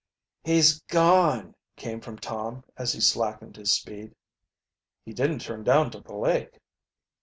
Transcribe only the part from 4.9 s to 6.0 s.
"He didn't turn down to